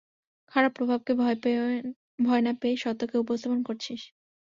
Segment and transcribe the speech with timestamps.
[0.51, 1.11] খারাপ প্রভাবকে
[2.19, 4.01] ভয় না পেয়ে সত্যকে উপস্থাপন করছিস।